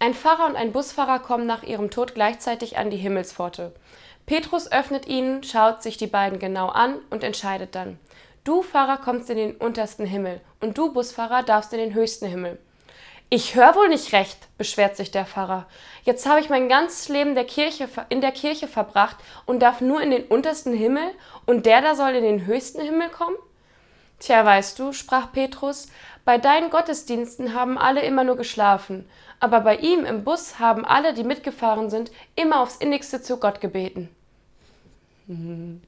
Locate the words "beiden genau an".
6.06-6.98